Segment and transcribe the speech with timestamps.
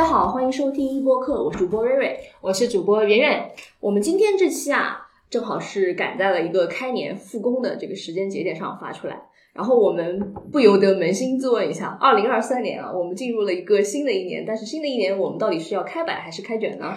[0.00, 2.18] 家好，欢迎收听一播客，我是主播瑞瑞。
[2.40, 3.50] 我是主播圆圆。
[3.80, 4.96] 我们今天这期啊，
[5.28, 9.20] 正好是赶在了一个开年复工的这个时间节点上发出来。
[9.52, 16.94] 然后我们不由得扪心自问一下：二零二三年啊，我们进入了一个新的一年，但是新的一年我们到底是要开摆还是开卷呢？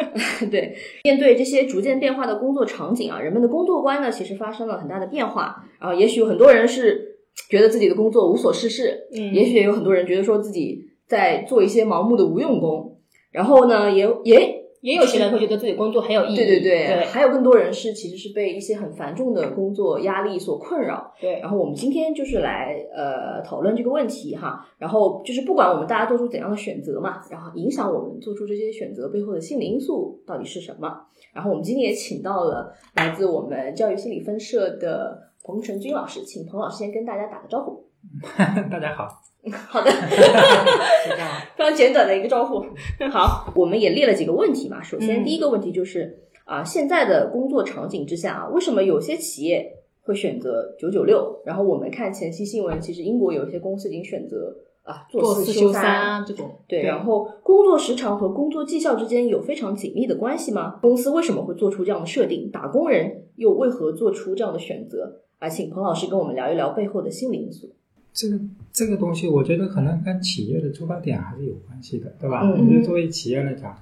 [0.50, 5.62] 对，面对这些逐渐变化的工作场景啊，人们的工作观呢，其实发生了很大的变化。
[5.78, 7.18] 然后，也许有很多人是
[7.50, 12.98] 觉得自己的工作无所事事，嗯也许也有很多人觉得说自己在做一些盲目的无用功。
[13.30, 16.36] 然后呢，也也也有些人会觉得自己工作很有意义。
[16.36, 21.12] 对对对，对还有更多人是其实是被一些很繁重的工作压力所困扰。
[21.20, 31.06] 对然后我们今天就是来呃讨论这个问题哈，然后就是不管我们大家做出怎样的选择嘛，然后影响我们做出这些选择背后的心理因素到底是什么？
[31.34, 37.85] 然后我们今天也请到了来自我们教育心理分社的彭成军老师，请彭老师先跟大家打个招呼。
[38.70, 39.08] 大家好，
[39.68, 39.90] 好的，
[41.56, 42.64] 非常简短的一个招呼。
[43.10, 44.82] 好，我们也列了几个问题嘛。
[44.82, 49.66] 首先，嗯第一个问题就是啊、现在的工作场景之下啊，为什么有些企业
[50.02, 51.40] 会选择九九六？
[51.44, 56.60] 然后我们看前期新闻，其实英国有一些公司已经选择啊四做四休三三啊这种。
[56.68, 60.78] 对，然后工作时长和工作绩效之间有非常紧密的关系吗？
[60.80, 62.48] 公司为什么会做出这样的设定？
[62.52, 65.22] 打工人又为何做出这样的选择？
[65.40, 67.74] 啊，请彭老师跟我们聊一聊背后的心理因素。
[68.16, 68.40] 这个
[68.72, 72.40] 这个东西，我觉得可能跟企业的出发点还是有关系的，对吧？
[72.42, 72.50] 嗯。
[72.52, 73.78] 我觉得作为企业来讲，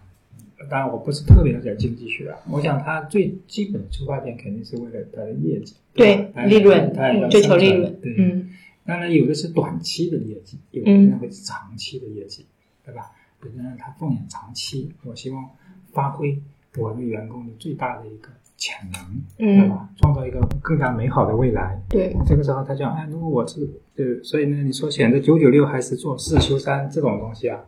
[0.69, 8.51] 当然我不是特别了解经济学啊，我想它最基本的出发点肯定是为了它的业绩，对利润它要嗯追求利润对，嗯。
[8.85, 11.11] 当然有的是短期的业绩，有的嗯。
[11.11, 12.45] 呢会是长期的业绩，
[12.85, 13.13] 对吧？
[13.45, 15.49] 有的人他放眼长期，我希望
[15.93, 16.41] 发挥
[16.77, 19.01] 我的员工的最大的一个潜能，
[19.39, 19.89] 嗯对嗯，吧？
[19.97, 21.81] 创造一个更加美好的未来。
[21.89, 27.61] 对，这个时候他讲，哎，如果我是对，所以呢，你说选择九九六还是做四休三这种东西啊，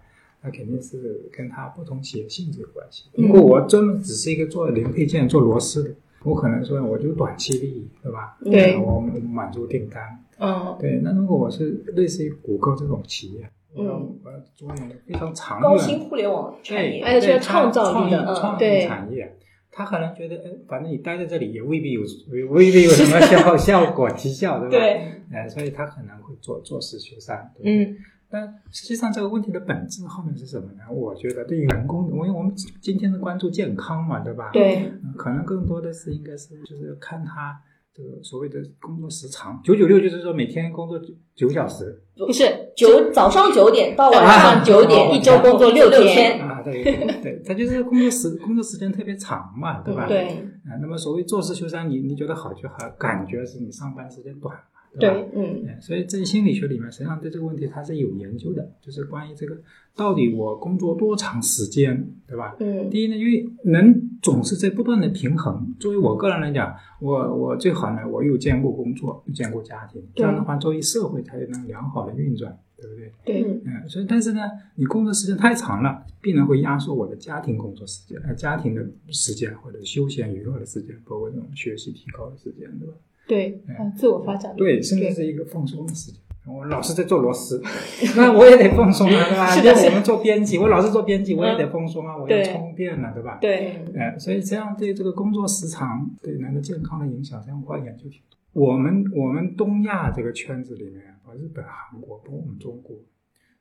[0.43, 3.05] 那肯定是跟他不同企业性质有关系。
[3.17, 8.37] 嗯如果我专门只是一个做零配件、做螺丝的，我可能说我就短期利益，对吧？
[8.45, 10.03] 对呃我满足订单。
[10.39, 19.37] 嗯对，那如果我是类似于谷歌这种企业，我要嗯我要做一个非常长高远新互联网产，业，而且创造力的嗯创意产业，
[19.77, 22.01] 他可能觉得，哎，反正你待在这里也未必有，
[22.49, 24.71] 未必有什么效 效果绩效，对吧？
[24.71, 27.97] 对，哎，所以他可能会做做事学善，对嗯
[28.29, 28.43] 但
[28.73, 30.83] 实际上这个问题的本质后面是什么呢？
[30.91, 34.51] 我觉得对于员工，因为我们今天是关注健康嘛，对吧？
[34.53, 37.61] 对嗯，可能更多的是应该是就是看他
[37.97, 42.45] 这个所谓的工作时长，九九六就是说每天工作九九小时，不是
[42.77, 46.39] 九早上九点到晚晚上九点，一周工作六天。
[46.39, 50.07] 啊，对对对，他就是工作时工作时间特别长嘛，对吧？
[50.07, 50.27] 对
[50.67, 55.15] 啊，那么所谓做事修缮，你你觉得好就好，感觉是你上班时间短嘛，对吧？
[55.15, 59.57] 对，嗯哎所以在心理学里面，实际上对这个问题它是有研究的，就是关于这个
[59.95, 62.57] 到底我工作多长时间，对吧？
[62.61, 65.75] 嗯第一呢，因为人总是在不断的平衡。
[65.79, 73.13] 作为我个人来讲，我我最好呢，我又兼顾工作，又兼顾家庭，这样的话，作为社会才能良好的运转，对不对？
[73.25, 74.41] 对嗯嗯，所以但是呢，
[74.77, 82.95] 你工作时间太长了，必然会压缩我的家庭工作时间，呃，家庭的时间或者休闲娱乐的时间，包括这种学习提高的时间，对吧？
[83.27, 84.55] 对，嗯自我发展。
[84.57, 86.21] 对，甚至是一个放松的时间。
[86.47, 87.61] 我老是在做螺丝，
[88.17, 89.51] 那我也得放松啊，对吧？
[89.51, 93.39] 是的是的像我们做编辑，我老是做编辑，我也得放松啊，我要充电了，对吧？
[93.41, 98.39] 对，呃，所以这样对这个工作时长对人的健康的影响，这样我研究挺多。
[98.53, 102.97] 我们我们东亚这个圈子里面，包括日本、韩国，包括我们中国，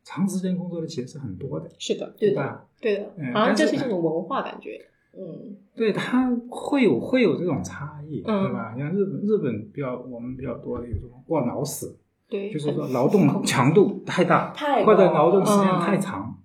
[0.04, 2.66] 长时间工作的企业是很多的，是的，对的吧？
[2.80, 4.80] 对的嗯，好像这是是一种文化感觉。
[5.18, 8.74] 嗯对，它会有会有这种差异，嗯对吧？
[8.76, 16.38] 像日本日本比较我们比较多的有这种过劳死，对，就是说劳动强度太大，太或者劳动时间嗯太长，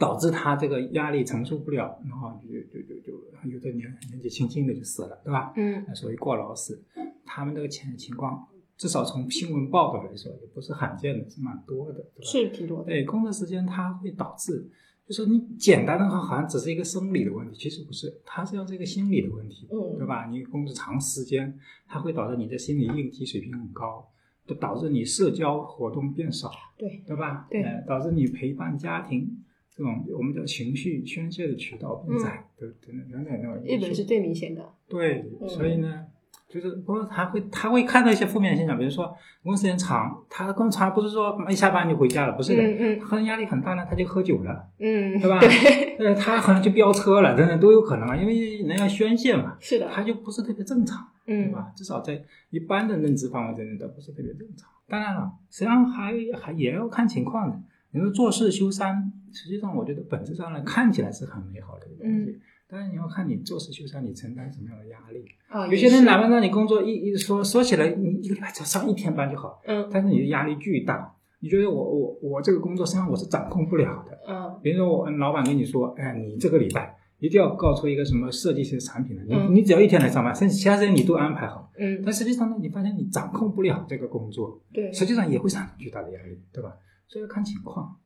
[0.00, 3.12] 导致他这个压力承受不了，然后就就就就
[3.50, 5.52] 有的年年纪轻轻的就死了，对吧？
[5.56, 6.82] 嗯所以过劳死，
[7.24, 8.46] 他们这个情情况，
[8.76, 12.08] 至少从新闻报道来说，也不是罕见的，是蛮多的，对吧？
[12.22, 12.86] 是挺多的。
[12.86, 14.68] 对，工作时间它会导致，
[15.06, 20.26] 就是你简单的话好像只是一个生理的问题，其实不是，它是要这个心理的问题，嗯对吧？
[20.26, 24.08] 你工作长时间，它会导致你的心理应激水平很高，
[24.46, 27.46] 就导致你社交活动变少，对对吧？
[27.50, 29.44] 对呃导致你陪伴家庭
[29.74, 33.64] 这种我们叫情绪宣泄的渠道变窄，等等等等等。
[33.64, 34.72] 日本是最明显的。
[34.88, 36.06] 对，嗯所以呢，
[36.52, 39.06] 就是不过他会他会看到一些负面现象，比如说
[39.42, 45.40] 工作时间长，他工作长不是说一下班就回家了，不是的，嗯嗯他可能压力很大呢，他就喝酒了，嗯，对吧？
[45.40, 51.72] 对，呃，他可能就飙车了，等等都有可能啊，因为人要宣泄嘛，是的，他就不是特别正常，嗯对嗯吧？
[51.74, 54.68] 至少在一般的认知范围之内都不是特别正常。
[54.88, 57.58] 当然了，实际上还还也要看情况的。
[57.94, 62.38] 你说做事修三，实际上我觉得本质上来看起来是很美好的一个东西，
[62.72, 65.22] 但是你要看你做事修山，你承担什么样的压力。
[65.48, 71.14] 啊，有些人哪怕让你工作一一说说起来，你一个礼拜只上一天班就好，嗯但是你的压力巨大。
[71.40, 74.18] 你觉得我我我这个工作实际上我是掌控不了的。
[74.26, 81.70] 嗯比如说我老板跟你说，哎，你这个礼拜一定要搞出一个什么设计性产品来，你、嗯你只要一天来上班，甚至其他时间你都安排好。
[81.76, 86.72] 嗯，但实际上呢，你发现你掌控不了这个工作，对实际上也会产生巨大的压力，对吧？
[87.08, 87.96] 所以要看情况，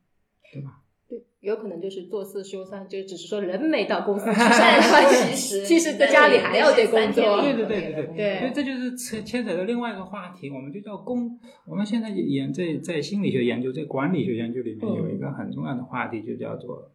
[0.53, 0.81] 对吧？
[1.47, 7.41] 对，有可能就是做四休三，就只是说人没到公司去但上是班， 其实其实在家里还要得工作。
[7.41, 11.39] 对对对对对对所以这就是牵牵扯到另外一个话题，我们就叫工。
[11.67, 16.91] 我们现在研在在心理学研究、在管理学研究里面有一个很重要的话题，就叫做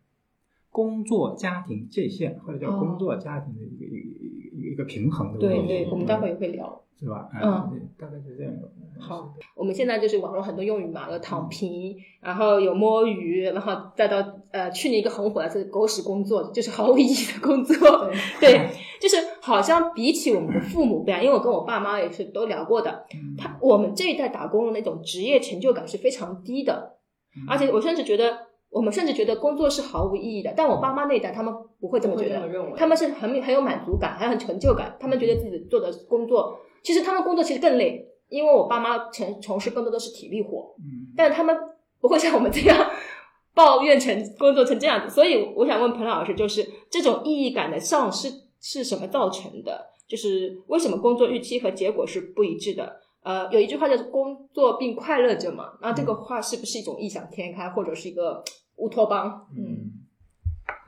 [0.70, 4.31] 工作家庭界限，或者叫工作家庭的一个一个
[4.64, 5.68] 一个平衡的问题。
[5.68, 6.82] 对对，我们待会也会聊。
[7.00, 7.28] 是吧？
[7.34, 8.70] 嗯对，大概是这样的。
[9.00, 14.18] 好，我们现在就是网络很多用语嘛，有躺平，然后有摸鱼，然后再到
[14.52, 17.76] 呃去年一个很火的是狗屎工作，就是毫无意义的工作。
[18.40, 18.70] 对，
[19.02, 26.98] 就是好像比起我们的父母辈啊，因为我跟我爸妈也是都聊过的，嗯他我们这一代打工的那种职业成就感是非常低的，
[27.36, 28.51] 嗯而且我甚至觉得。
[28.72, 32.40] 我们甚至觉得工作是毫无意义的，但我爸妈那一代他们不会这么觉得
[32.78, 41.56] 他们是很很有满足感，还有很成就感，他们觉得自己做的工作，其实他们工作其实更累，因为我爸妈从从事更多的是体力活，嗯，但是他们
[42.00, 42.90] 不会像我们这样
[43.54, 48.30] 抱怨成工作成这样子，所以我想问彭老师，就是这种意义感的丧失
[48.62, 49.90] 是什么造成的？
[50.08, 53.02] 就是为什么工作预期和结果是不一致的？
[53.24, 58.44] 呃，有一句话叫做“工作并快乐着”嘛，那这个话是不是一种异想天开，或者是一个
[58.82, 59.48] 乌托邦？
[59.56, 59.92] 嗯，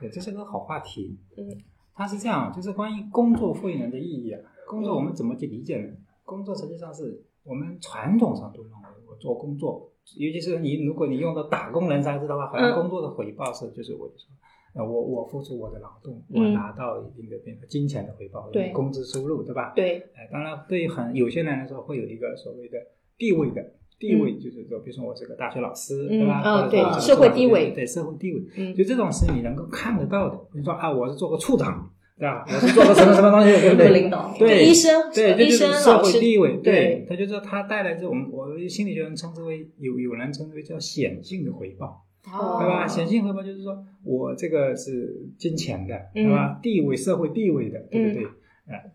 [0.00, 1.18] 对，这是个好话题。
[1.36, 1.46] 嗯，
[1.94, 4.40] 它是这样，就是关于工作赋予人的意义啊。
[4.66, 5.92] 工作我们怎么去理解呢？
[6.24, 14.26] 工作实际上是我们传统上都认为，我做工作，尤其是你，如果你用到打工人三个字的话，好像嗯工作的回报是，就是我就说，
[14.74, 19.72] 呃，我我付出我的劳动，我嗯拿到一定的那个金钱的回报，对工资收入，对吧？
[19.76, 22.78] 对，哎，当然，对于很有些人来说，会有一个所谓的
[23.16, 23.62] 地位的
[23.98, 26.68] 地位，就是说，比如说我是个大学老师，嗯对吧？
[26.68, 30.38] 对社会地位对社会地位，嗯就这种是你能够看得到的。
[30.54, 32.44] 你说啊，我是做个处长，对吧？
[32.46, 33.92] 我是做个什么什么东西， 对不对？
[34.00, 42.00] 领导对，医生对，这医生就是社会地位，对，他就说他带来这种，我心理学人称之为有有人称之为叫显性的回报。
[42.32, 42.86] 哦对吧？
[42.86, 46.58] 显性回报就是说我这个是金钱的，嗯对吧？
[46.62, 48.26] 地位、社会地位的，对不对？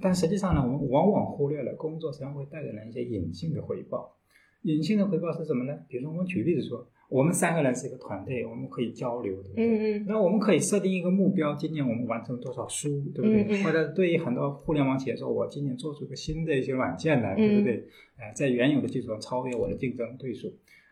[0.01, 4.15] 但实际上呢，我们往往忽略了工作实际上会带给人一些隐性的回报。
[4.63, 5.73] 隐性的回报是什么呢？
[5.87, 9.65] 比如说，我们举例子说，我们三个人是一个团队，我们可以交流，对不对？
[9.65, 9.71] 嗯
[10.03, 13.43] 嗯那我们可以设定一个目标，今年我们完成多少书，对不对？
[13.43, 17.87] 嗯嗯或者对于很多互联网企业说，我今年做出一个新的一些软件来，嗯对不对？
[18.17, 20.49] 呃，在原有的基础上超越我的竞争对手。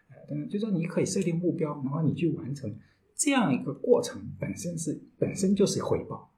[0.09, 2.73] 呃，等等，就说你可以设定目标，然后你去完成
[3.15, 6.31] 这样一个过程，本身是本身就是回报，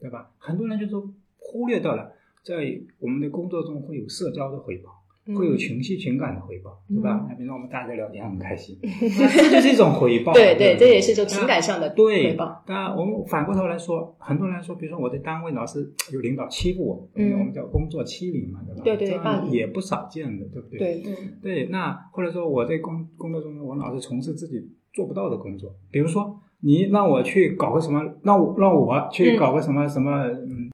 [0.00, 0.32] 对吧？
[0.38, 5.01] 很多人就说忽略到了，在我们的工作中会有社交的回报。
[5.26, 10.32] 嗯，会有情绪情感的回报，对吧比如说我们大家聊天很开心， 这就是一种回报。
[10.34, 12.62] 对对，这也是一种情感上的对回报。
[12.66, 18.82] 当然，我们反过头来说，很多人说，比如说我在单位老是有领导欺负我，嗯我们叫工作欺凌嘛，对吧？
[18.84, 20.78] 对对这样也不少见的，对不对？
[20.78, 24.60] 对，对对，那或者说我在工工作中，我老是从事自己
[24.92, 30.70] 做不到的工作，比如说你让我去搞个什么，让我让我去搞个什么、什么，嗯，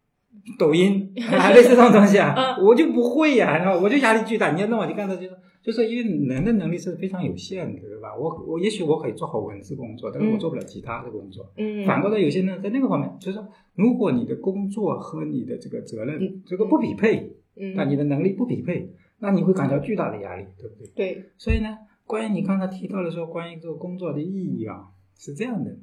[0.59, 4.53] 抖音，还 类似这种东西啊，嗯我就不会呀、然后我就压力巨大。
[4.53, 5.31] 你要让我去干的，就是
[5.63, 8.15] 就是因为人的能力是非常有限的，对吧？
[8.17, 11.53] 我我也许我可以做好文字工作，但是我嗯做不了其他的工作。
[11.57, 20.89] 嗯，反过来，有些人在那个方面，就是说，如果你的工作和你的这个责任、嗯这个不匹配，嗯，那你的能力不匹配，那你会感到巨大的压力，对不对？
[20.95, 21.77] 对，所以呢，
[22.07, 24.27] 关于你刚才提到的说，关于这个工作的意
[24.59, 24.87] 义啊，
[25.19, 25.77] 是这样的，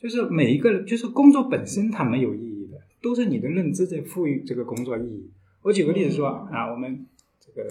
[0.00, 2.51] 就是每一个人，就是工作本身它没有意义的，
[3.02, 5.30] 都是你的认知在赋予这个工作意义。
[5.62, 7.06] 我举个例子说啊，我们
[7.40, 7.68] 这个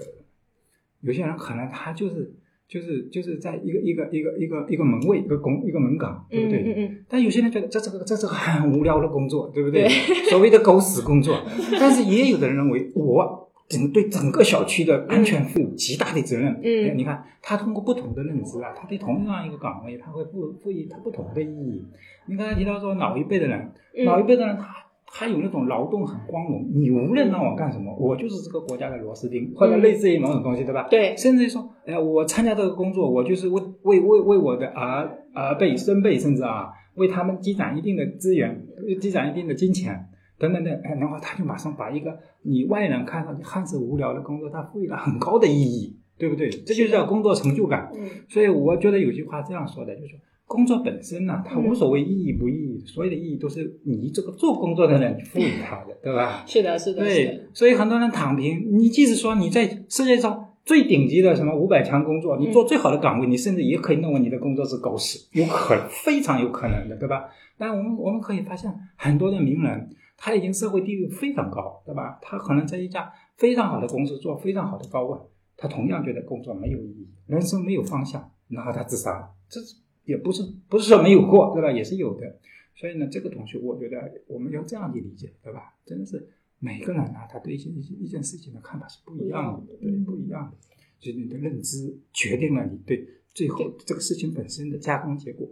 [1.01, 2.33] 有些人可能他就是
[2.67, 6.61] 就是就是在一个一个一个一个一个门卫一个工一个门岗，对不对？
[6.61, 9.89] 嗯嗯嗯，但有些人觉得这这个这是个很无聊的工作，对不对？
[10.29, 11.41] 所谓的狗屎工作。
[11.79, 16.61] 但是也有的人认为，我整对整个小区的安全负有极大的责任。
[16.63, 21.83] 嗯哎你看他通过不同的认知啊，他对同样一个岗位，他会赋赋予他不同的意义。
[22.27, 24.77] 你刚才提到说老一辈的人，嗯老一辈的人他。
[25.13, 30.88] 他有那种劳动很光荣，你无论让我干什么，我就是这个国家的螺丝钉，或者类似于某种东西，对吧？
[30.89, 38.65] 对，甚至于说，哎，我参加这个工作，我就是为为为为我的儿儿辈孙辈，甚至啊，为他们积攒一定的资源，
[39.01, 40.08] 积攒一定的金钱
[40.39, 46.50] 等等等，哎，然后他就马上把一个你外人看上去看似无聊的工作，他赋予了很高的意义，对不对？
[46.50, 47.91] 这就叫工作成就感。
[47.94, 50.20] 嗯所以我觉得有句话这样说的，就是说
[50.51, 56.43] 工作本身呢，它无所谓意义不意义，所有的意义都是你这个做工作的人赋予它的，对吧？
[56.46, 58.67] 是的，是的，是的对，所以很多人躺平。
[58.70, 67.29] 你即使说你在世界上最顶级的什么五百强工作，你做最好的岗位，你甚至也可以认为你的工作是狗屎，有可能，非常有可能的，对吧？
[67.58, 72.20] 但我们我们可以发现，很多的名人他已经社会地位非常高，对吧？
[72.22, 75.20] 他可能在一家非常好的公司做非常好的高管，
[75.55, 79.29] 他同样觉得工作没有意义，人生没有方向，然后他自杀了。
[79.50, 81.72] 这是也不是不是说没有过，对吧？
[81.72, 82.38] 也是有的。
[82.75, 85.75] 所以呢，这个东西我觉得我们要这样去理解，对吧？
[85.86, 86.27] 真的是
[86.60, 90.58] 每个人啊，他对一些一件一件事情的看法是不一样的，对，不一样的。
[91.00, 95.48] 就是你的认知决定了你对最后这个事情本身的加工结果。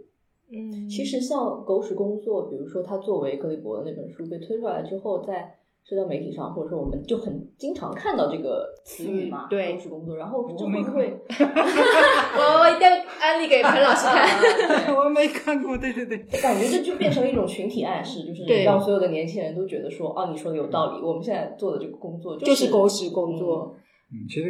[0.48, 11.18] 嗯，其实像狗屎工作，比如说他作为格里伯的那本书被推出来之后，在社交媒体上，或者说我们就很经常看到这个词语嘛，嗯对狗屎工作，然后这我没会不会？
[11.34, 14.94] 我我一定要安利给彭老师看。
[14.94, 16.18] 我没看过，对对对。
[16.40, 23.76] 感觉这就变成一种群体暗示，就是让所有的年轻人都觉得说，哦，你说的有道理，我们现在做的这个工作就是是狗屎工作。
[24.12, 24.48] 嗯，其实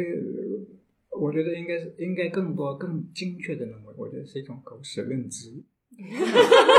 [1.11, 5.49] 呃我觉得应该是应该更多更精确的认为，我觉得是一种狗屎认知。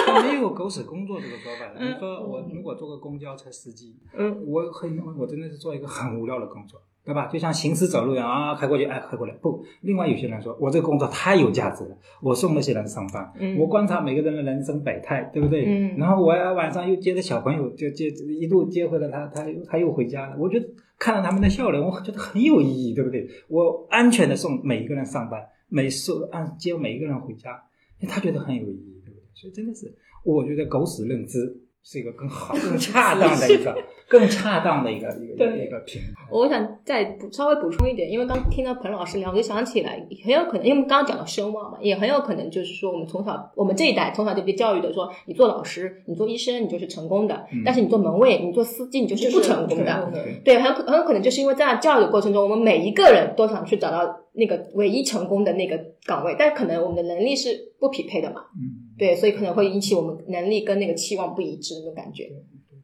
[0.06, 1.84] 他没有狗屎工作这个说法的。
[1.84, 7.26] 你说我如果做个公交车司机，嗯，我很我真的是做一个很无聊的工作，对吧？
[7.26, 9.34] 就像行尸走肉一样啊，开过去，哎，开过来。
[9.34, 15.64] 不，另外有些人说我这个工作太有价值了，我送那些人上班，嗯我观察每个人的人生百态，对不对？
[15.66, 20.36] 嗯然后我要晚上又接着小朋友，就接一路接回了他，他又他又回家了。
[20.38, 23.28] 我觉得看到他们的笑脸，我觉得很有意义，对不对？
[23.48, 27.62] 我安全的送每一个人上班，每送按接每一个人回家，
[28.08, 29.01] 他觉得很有意义？
[29.34, 29.92] 所以真的是，
[30.24, 31.38] 我觉得狗屎认知
[31.82, 33.76] 是一个更好、 更恰当的一个、
[34.08, 36.28] 更恰当的一个一个对一个评判。
[36.30, 49.84] 我想再补稍微补充一点，因为刚听到彭老师聊，我就想起来，很有可能，因为我们刚刚讲到声望嘛，也很有可能就是说，我们从小我们这一代从小就被教育的说，你做老师，你做医生，你就是成功的，嗯但是你做门卫，你做司机，你就是不成功的。
[49.84, 50.12] 的。
[50.44, 62.30] 对，很很有可能就是因为在教育的过程中，我们每一个人都想去找到那个唯一成功的那个岗位，但可能我们的能力是不匹配的嘛，嗯，对，所以可能会引起我们能力跟那个期望不一致的那种感觉。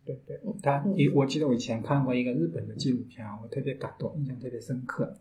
[0.04, 0.82] 对对对，他，
[1.14, 5.14] 我记得我以前看过一个日本的纪录片啊，我特别感动，印象特别深刻。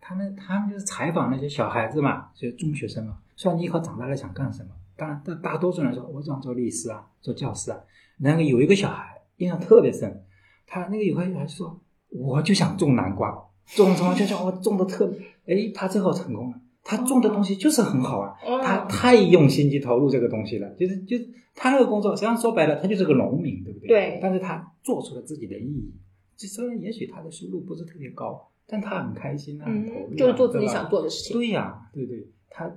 [0.00, 4.68] 他们他们就是采访那些小孩子嘛，就是中学生啊，说你以后长大了想干什么？
[4.96, 7.80] 当然，大大多数人说我想做律师啊，做教师啊。
[8.18, 10.22] 然后有一个小孩印象特别深，
[10.66, 13.34] 他那个有个小孩说，我就想种南瓜，
[13.74, 16.60] 种什么就叫我种的特别，哎，他最后成功了。
[16.84, 23.88] 他种的东西就是很好啊，他太用心去投入这个东西了，就是就是他那个工作，实际上说白了，他就是个农民，对不对？
[23.88, 25.92] 对但是他做出了自己的意义。
[26.36, 31.36] 就虽然也许他的收入不是特别高，但他很开心啊，很投入、啊嗯，就是做自己想做的事情。
[31.36, 32.70] 对呀、对对，他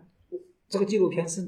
[0.70, 1.42] 这个纪录片是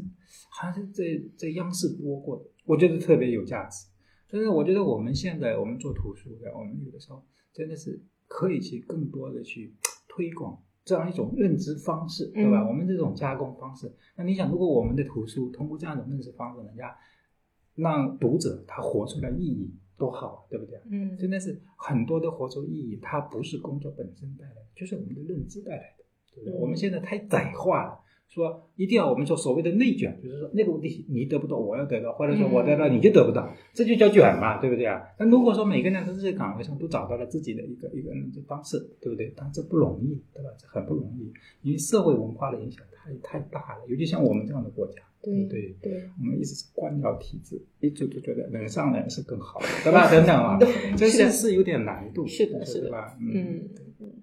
[0.49, 1.03] 好像是在
[1.37, 3.87] 在央视播过的，我觉得特别有价值。
[4.27, 7.23] 所以我觉得我们现在我们做图书的，我们有的时候
[7.53, 9.73] 真的是可以去更多的去
[10.07, 12.63] 推广这样一种认知方式，对吧？
[12.63, 16.97] 嗯我们这种加工方式，那你想，如果我们的图书通过这样的认识方式，人家
[17.75, 20.81] 让读者他活出来意义，多好啊，对不对？
[20.89, 26.03] 嗯，真的是很多的活出意义，它不是工作本身带来的，就是我们的认知带来的，
[26.33, 26.57] 对不对？
[26.57, 35.01] 嗯我们现在太窄化了，说一定要我们说所谓的内卷，就是说那个问题你得不到，我要得到，或者说我得到你就得不到，这就叫卷嘛，对不对啊？
[35.17, 38.11] 那如果说每个人在这些岗位上都找到了自己的一个一个
[38.47, 39.33] 方式，对不对？
[39.35, 40.49] 但这不容易，对吧？
[40.59, 41.33] 这很不容易，
[41.67, 45.75] 因为社会文化的影响太太大了，尤其像我们这样的国家，对不对？
[45.81, 50.07] 对，我们一直是官僚体制，一直都觉得人上人是更好的， 对吧？
[50.11, 50.59] 等等啊，
[50.95, 53.17] 这些是是有点难度，是的是的吧？
[53.19, 53.67] 嗯，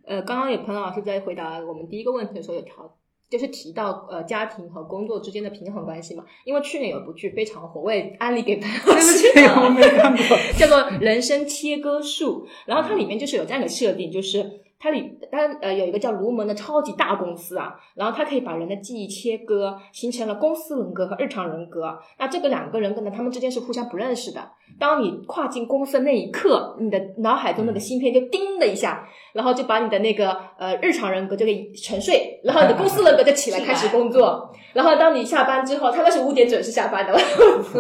[0.05, 2.97] 呃，刚刚有彭老师在回答我们第一个问题的时候有调，
[3.29, 6.25] 就是提到呃家庭和工作之间的平衡关系嘛。
[6.45, 10.37] 因为去年有部剧非常火，我也安利给潘老对不师起，我没看过。
[10.59, 21.99] 叫做《人生切割术》，然后它里面就是有这样的设定，就是它里它呃有一个叫卢蒙的超级大公司啊，然后它可以把人的记忆切割，形成了公司人格和日常人格。
[22.19, 24.51] 那这个两个人格呢，他们之间是互相不认识的。
[24.79, 34.53] 当你跨进公司的那一刻，你的脑海中那个芯片就叮的一下，然后就把你的那个呃日常人格就给沉睡，然后你的公司人格就起来 开始工作。
[34.75, 37.19] 然后当你下班之后，他们是五点准时下班的，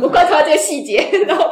[0.00, 1.50] 我观察到这个细节，然后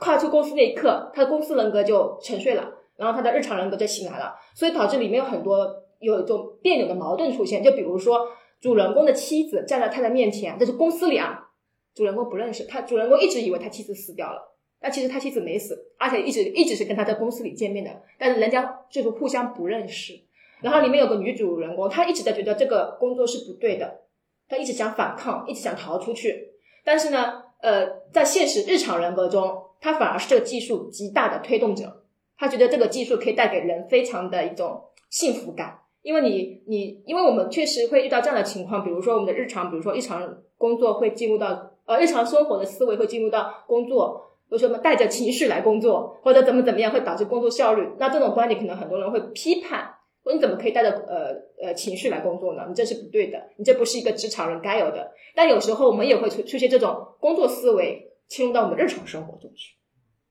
[0.00, 2.64] 跨出公司那一刻，他的公司人格就沉睡了，
[3.02, 5.66] 然后他的日常人格就醒来了，所以导致里面有很多
[5.98, 7.60] 有一种别扭的矛盾出现。
[7.60, 8.28] 就比如说，
[8.60, 11.48] 主人公的妻子站在他的面前，这是公司里啊，
[11.96, 17.90] 主人公不认识他，主人公一直以为他妻子死掉了，但其实他妻子没死，而且一直一直是跟他在公司里见面的，
[18.20, 20.14] 但是人家就是互相不认识。
[20.60, 24.02] 然后里面有个女主人公，她一直在觉得这个工作是不对的，
[24.48, 26.52] 她一直想反抗，一直想逃出去。
[26.84, 32.01] 但是呢，呃，在现实日常人格中，他反而是这个技术极大的推动者。
[32.42, 47.88] 他觉得这个技术可以带给人非常的一种幸福感，因为你你，因为我们确实会遇到这样的情况，比如说我们的日常，比如说日常工作会进入到呃日常生活的思维会进入到工作，比如说我们带着情绪来工作，或者怎么怎么样会导致工作效率。
[48.00, 49.94] 那这种观点可能很多人会批判，
[50.24, 52.64] 说你怎么可以带着呃呃情绪来工作呢？
[52.66, 55.12] 你这是不对的，你这不是一个职场人该有的。
[55.36, 59.76] 但有时候我们也会出出现这种工作思维侵入到我们日常生活中去，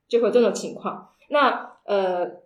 [0.08, 1.08] 就会这种情况。
[1.30, 2.42] 那呃，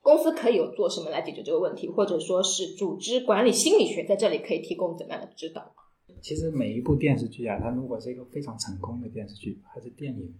[0.00, 5.72] 公司可以有做什么来解决这个问题，或者说是组织管理心理学在这里可以提供怎么样的指导？
[6.20, 10.32] 其实每一部电视剧啊，它如果是一个非常成功的电视剧还是电影，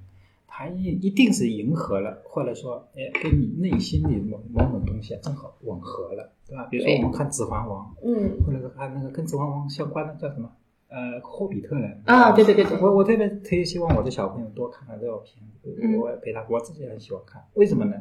[0.47, 6.65] 它一一定是迎合了，或者说，哎，跟你内心里某某种东西正好吻合了，对吧？
[6.71, 10.51] 比如说我们看《指环王》，嗯，或者是看那个跟《指环王》相关的叫什么？
[10.89, 17.95] 呃，霍比特人啊，对对对对，我我特别特别希望我的小朋友多看看这个片子，我也陪他，我自己很喜欢看，为什么呢？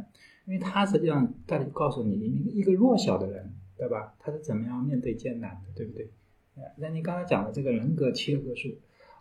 [0.46, 2.16] 因为他实际上在告诉你，
[2.54, 4.14] 一个弱小的人，对吧？
[4.20, 6.10] 他是怎么样面对艰难的，对不对？
[6.78, 8.70] 那你刚才讲的这个人格切割术，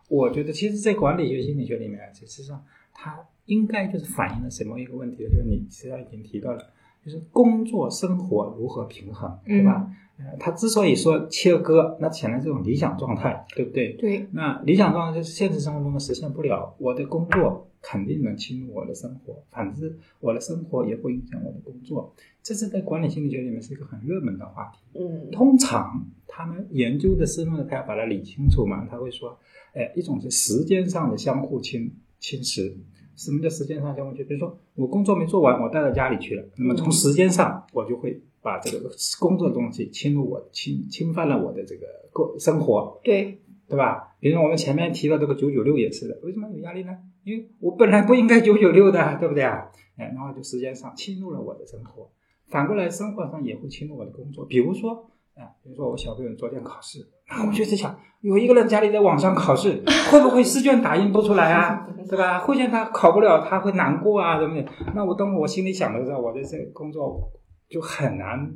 [0.09, 5.19] 我觉得其实，在管理学心理学里面，实上它应该就是反映了什么一个问题？
[5.25, 6.73] 就是你实际上已经提到了，
[7.04, 9.90] 就是工作生活如何平衡，对吧？
[10.38, 13.95] 他之所以说切割，那显然这种理想状态，对不对？
[13.95, 14.26] 对。
[14.33, 16.75] 那理想状态就是现实生活中的实现不了。
[16.76, 22.12] 我的工作肯定能侵入我的生活，反之，我的生活也会影响我的工作。
[22.42, 25.00] 这是在管理心理学里面是一个很热门的话题。
[25.00, 25.30] 嗯。
[25.30, 28.87] 通常他们研究的思路呢，他要把它理清楚嘛。
[28.90, 29.38] 他会说，
[29.73, 32.75] 哎，一种是时间上的相互侵侵蚀。
[33.21, 34.25] 什么叫时间上相互侵？
[34.27, 38.21] 比如说，我工作没做完，我带到家里去了，那么从时间上，我就会。
[38.43, 44.17] 把这个工作东西侵入我侵侵犯了我的这个过生活，对对吧？
[44.19, 46.97] 比如我们前面提到这个九九六也是的，为什么有压力呢？
[47.23, 49.71] 因为我本来不应该九九六的，对不对啊？
[49.99, 52.11] 哎，然后就时间上侵入了我的生活，
[52.49, 54.47] 反过来生活上也会侵入我的工作。
[54.47, 57.06] 比如说啊，比如说我小朋友昨天考试，
[57.47, 61.86] 我就在想，有一个人家里在网上考试， 会不会试卷打印不出来啊？
[62.08, 62.40] 对吧？
[62.40, 64.66] 会见他考不了，他会难过啊，对不对？
[64.95, 67.30] 那我当我心里想的时候，我在这工作。
[67.71, 68.52] 就很难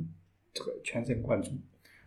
[0.53, 1.51] 这个全神贯注，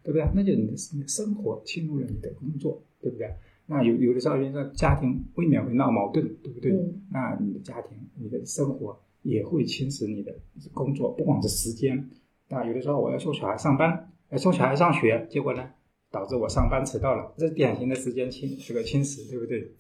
[0.02, 0.28] 对不对？
[0.34, 3.34] 那就你的生活侵入了你的工作，对不对？
[3.64, 6.70] 那有有的时候，因为家庭未免会闹矛盾，对不对？
[7.10, 10.30] 那你的家庭、你的生活也会侵蚀你的
[10.74, 12.10] 工作，不光是时间。
[12.50, 15.70] 那有的时候我要送小孩上班，要送小孩上学，结果呢，
[16.10, 19.72] 导致我上班迟到了，这是典型的时间侵这个侵蚀，对不对？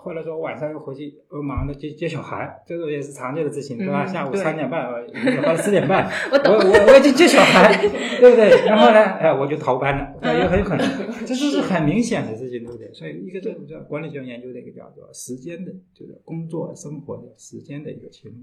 [0.00, 4.06] 或者说晚上又回去，又忙着接接小孩，这个也是常见的事情，对吧？
[4.06, 7.76] 下午三点半，或者四点半，我我我要去接小孩，
[8.20, 8.64] 对不对？
[8.64, 10.86] 然后呢，哎，我就逃班了，也很有可能，
[11.26, 12.92] 这都是很明显的事情，对不对？
[12.94, 18.36] 所以一个这种叫管理学研究的一个叫做时间的，就是工作生活的时间的一个侵入，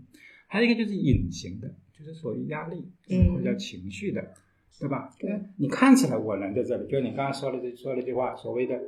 [0.47, 2.85] 还有一个就是隐形的，就是所谓压力
[3.31, 4.21] 或者叫情绪的，
[4.79, 5.09] 对吧？
[5.19, 8.79] 对，你看起来我能在这里，就你刚刚说的这说了一句话，所谓的。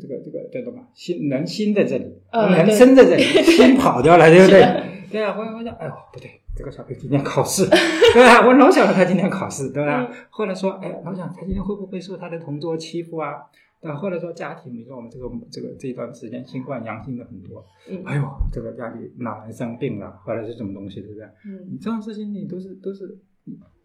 [0.00, 0.80] 这个这个叫什么？
[0.94, 4.62] 心人心在这里，人生在这里， 心跑掉了，对不对？
[5.10, 7.66] 对啊，我我想，哎呦，不对，这个小朋友今天考试，
[8.14, 8.46] 对吧？
[8.46, 10.08] 我老想着他今天考试，对吧？
[10.30, 13.42] 后来说，哎，老想他今天会不会受他的同桌欺负啊？
[13.80, 17.66] 但后来说家庭，你说我们这个这个这一段时间新冠阳性的很多，
[18.04, 21.24] 哎呦，这个家里哪人生病了，或者是什么东西，对不对？
[21.44, 23.18] 嗯，你这种事情你都是都是。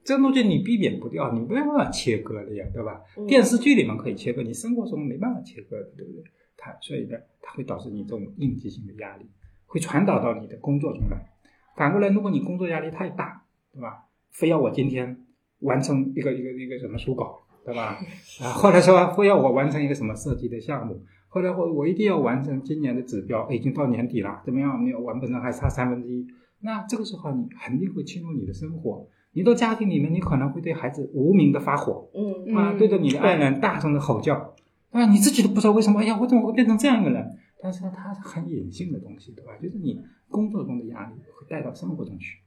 [0.08, 3.02] 这个东西你避免不掉，你没办法切割的呀，对吧？
[3.28, 6.24] 电视剧里面可以切割，你生活中没办法切割的，对不对？
[6.56, 9.26] 它所以呢，它会导致你这种应激性的压力，
[9.66, 11.34] 会传导到你的工作中来。
[11.76, 13.44] 反过来，如果你工作压力太大，
[13.74, 14.06] 对吧？
[14.32, 15.26] 非要我今天
[15.60, 18.00] 完成一个一个一个什么书稿，对吧？
[18.42, 24.82] 啊，或者说非要我完成一个什么设计的项目，或者我我一定要完成今年的指标，已经到年底了，怎么样？
[24.82, 26.26] 没有完不成，还差三分之一。
[26.62, 29.06] 那这个时候你肯定会侵入你的生活。
[29.38, 34.56] 你到家庭里面，你可能会对孩子无名的发火，嗯啊，对着你的爱人大声的吼叫，
[34.90, 37.38] 啊，你自己都不知道为什么，哎呀，我怎么会变成这样一个人？
[37.62, 39.52] 但是呢，它是很隐性的东西，对吧？
[39.62, 42.40] 就是你工作中的压力会带到生活中去，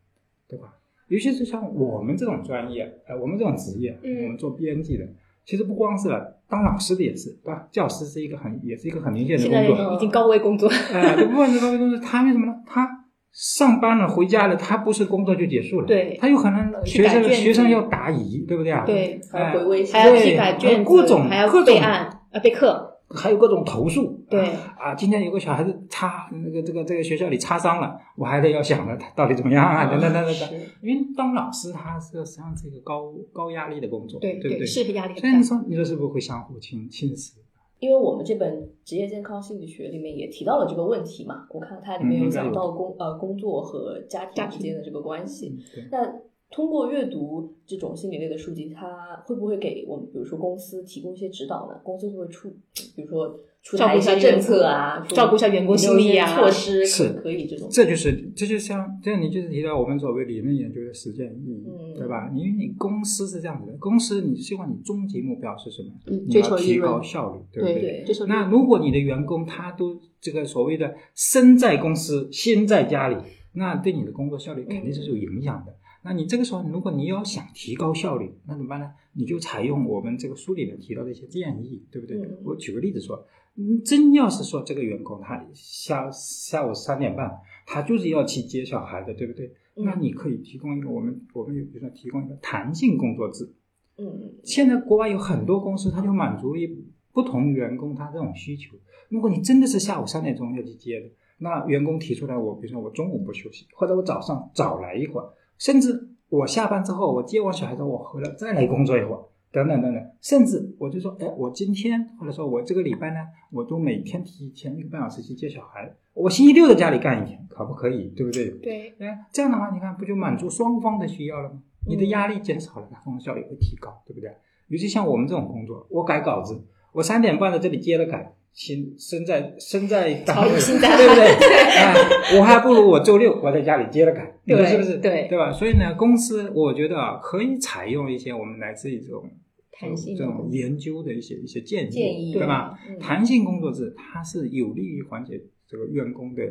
[0.48, 0.74] 对吧？
[1.06, 5.06] 尤其是像我们这种专业，呃，我们这种职业，我们做编辑的，
[5.44, 6.08] 其实不光是，
[6.48, 7.68] 当老师的也是，对吧？
[7.70, 12.64] 教师是一个很，也是一个很明显的工作，已经高危工作，哎，这不管是高危工作，他为什么呢？
[12.66, 12.99] 他。
[13.32, 18.84] 上班了，回家了，他不是工作就结束了，对，他有可能学生学生要答疑，对不对啊？
[18.84, 24.50] 对，还要回微信，还要批改卷子，各种还要备案啊备课，还有各种投诉，对。
[24.76, 34.66] 啊，今天有个小孩子擦那个这个这个学校里擦伤了，我还得要想着他到底怎么样啊，等等等等等，因为当老师他是实际上是一个高高压力的工作，对对不对？
[34.66, 37.34] 是压力，所以你说你说是不是会相互侵侵蚀？
[37.80, 45.56] 因为我们这本职业健康心理学里面也提到了这个问题嘛，我看它里面有讲到工呃工作和家庭之间的这个关系。
[45.90, 51.80] 那通过阅读这种心理类的书籍，它会不会给我们，比如说公司提供一些指导呢？
[51.84, 52.50] 公司会不会出，
[52.96, 57.68] 比如说出台一些政策啊，照顾一下员工心理啊措施是可以这种。
[57.70, 62.28] 这就是这就像这样，你就是提到我们所谓理论研究的实践意义，嗯对吧？
[62.34, 65.90] 因为你公司是这样子的，公司你希望你终极目标是什么？
[66.06, 73.16] 嗯你要追求利提高效率，对不对那如果你的员工他都这个所谓的身在公司，心在家里，
[73.52, 75.76] 那对你的工作效率肯定是有影响的。
[76.02, 78.90] 那你这个时候，如果你要想提高效率，那怎么办呢？
[79.12, 82.16] 你就采用我们这个书里面提到的一些建议，对不对？
[82.18, 87.30] 嗯我举个例子说，嗯，真要是说这个员工他下下午三点半，
[87.66, 89.46] 他就是要去接小孩的，对不对？
[89.76, 93.52] 嗯那你可以提供一个我们我们有比如说提供一个弹性工作制，
[93.98, 96.82] 嗯现在国外有很多公司，它就满足于
[97.12, 98.76] 不同员工他这种需求。
[99.08, 101.06] 如果你真的是下午三点钟要去接的，
[101.38, 105.28] 那员工提出来我，比如说我中午不休息，或者我早上早来一会儿，
[105.60, 109.20] 甚至我下班之后我接完小孩之后我回来再来工作一会儿，
[109.52, 113.20] 等等等等，甚至我就说，哎，我今天或者说我这个礼拜呢，
[113.52, 118.08] 我都每天提前一个半小时去接小孩，我星期六在家里干一天，可不可以？
[118.16, 118.48] 对不对？
[118.62, 121.62] 对，哎，这样的话，你看不就满足双方的需要了吗？
[121.86, 124.34] 你的压力减少了，那工作效率会提高，对不对？
[124.68, 126.58] 尤其像我们这种工作，我改稿子，
[126.92, 131.24] 我三点半在这里接着改，心身在身在单位，心在对不对？
[131.80, 131.94] 啊，
[132.38, 134.98] 我还不如我周六我在家里接着干，你说对是不是？
[134.98, 135.52] 对对吧？
[135.52, 139.30] 所以呢，公司我觉得啊，可以采用一些我们来自于这种
[139.72, 142.78] 弹性这种研究的一些一些建议，建议对吧？
[142.88, 146.42] 嗯弹性工作制它是有利于缓解这个员工的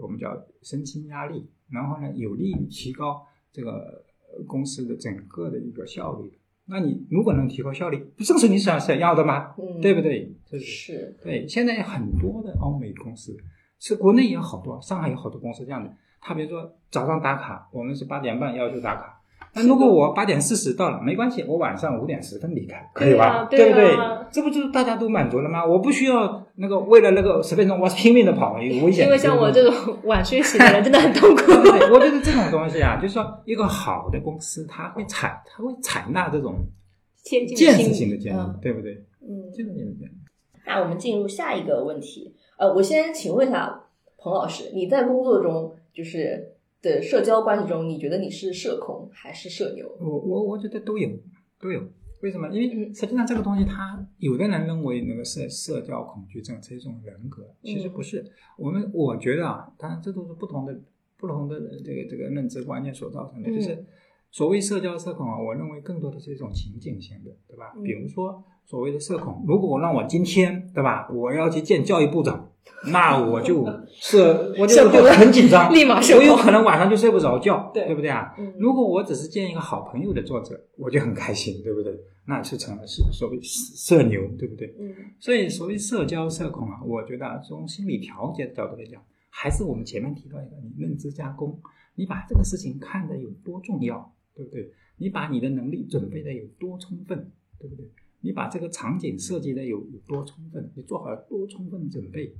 [0.00, 0.28] 我们叫
[0.62, 6.30] 身心压力，然后呢，有利于提高这个呃公司的整个的一个效率。
[6.68, 9.54] 那你如果能提高效率，不正是你想想要的吗？
[9.58, 10.30] 嗯，对不对？
[10.44, 11.48] 这是是，对。
[11.48, 13.36] 现在很多的欧美公司，
[13.78, 15.90] 是国内也有好多，上海有好多公司这样的。
[16.20, 19.17] 他比如说早上打卡，我们是八点半要求打卡。
[19.54, 23.46] 那如果我八点四十到了，没关系，我晚上五点十分离开，可以吧？
[23.50, 24.28] 对啊不对？
[24.30, 25.64] 这不就是大家都满足了吗？
[25.64, 29.06] 我不需要那个为了那个 十分钟，我拼命的跑，有危险。
[29.06, 29.96] 因为像我这种。
[30.04, 31.42] 晚睡醒的人真的很痛苦。
[31.92, 36.54] 我觉得这种东西啊，就是说一个好的公司，它会采，它会采纳这种
[37.24, 39.04] 建设性的建议，嗯对不对？
[39.22, 39.50] 嗯。
[39.52, 40.12] 建设性的建议。
[40.66, 42.34] 那我们进入下一个问题。
[42.58, 43.84] 呃，我先请问一下
[44.18, 49.88] 彭老师，你在工作中就是的社交关系中，你觉得你是社恐还是社牛？
[50.00, 51.08] 我我我觉得都有
[51.60, 51.82] 都有。
[52.20, 52.48] 为什么？
[52.48, 58.24] 因嗯为实际上这个东西，它有的人认为那个社社交恐惧症是一种人格，其实不是。
[58.56, 60.76] 我们我觉得啊，当然这都是不同的
[61.16, 63.48] 不同的这个这个认知观念所造成的。
[63.48, 63.86] 嗯就是
[64.32, 67.72] 所谓社交社恐啊，我认为更多的是一种情景性的，对吧？
[67.76, 72.47] 嗯比如说所谓的社恐，如果我让我今天对吧，我要去见教育部长，
[72.92, 74.18] 那我就 是
[74.58, 78.34] 我就很紧张， 立马社我有可能晚上就睡不着觉，对对不对啊？
[78.38, 81.92] 嗯如果我只是见一个好朋友的作者，我就很开心，对不对？
[82.26, 84.74] 那是成了是所谓社牛，对不对？
[84.78, 91.58] 嗯所以所谓社交社恐啊，我觉得啊，从心理调节的角度来讲，还是我们前面提到一个，你认知加工，
[91.94, 94.70] 你把这个事情看得有多重要，对不对？
[94.98, 97.84] 你把你的能力准备的有多充分，对不对？
[98.20, 102.34] 你把这个场景设计的有有多充分，你做好了多充分的准备，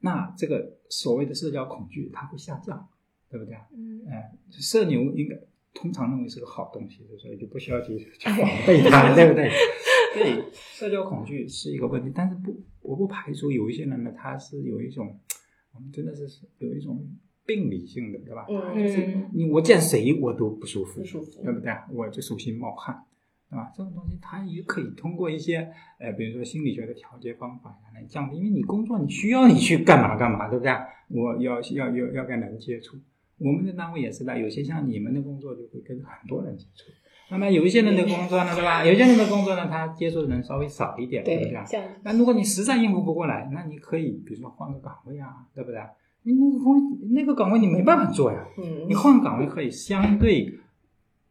[0.00, 2.88] 那这个所谓的社交恐惧它会下降，
[3.30, 3.62] 对不对啊？
[3.72, 5.36] 嗯哎，社牛应该
[5.74, 9.50] 通常认为是个好东西，所以就不需要去去防备它，对不对？
[10.12, 15.18] 所以社交恐惧是一个问题，但是不，我不排除有一些人呢，他是有一种，
[15.72, 16.26] 我们真的是
[16.58, 17.06] 有一种
[17.46, 18.46] 病理性的，对吧？
[18.48, 21.72] 嗯嗯你我见谁我都不舒服，不舒服对不对？
[21.92, 23.04] 我就手心冒汗，
[23.50, 23.70] 对吧？
[23.76, 30.72] 这种东西它也可以通过一些呃，比如说心理学的调节方法来降低，因为你工作你需要你去干嘛干嘛，对不对？
[31.08, 32.96] 我要要要要跟人接触，
[33.38, 36.84] 我们的单位也是的，有些像你们的工作就会跟很多人接触。
[37.32, 38.84] 那么有一些人的工作呢，对吧？
[38.84, 41.52] 有些人的工作呢，他接触的人稍微少一点，对不对
[42.02, 45.80] 那如果你实在应付不过来，那你可以比如说换个岗位啊，对不对？
[46.22, 50.52] 你那个工那个岗位你没办法做呀，嗯你换岗位可以相对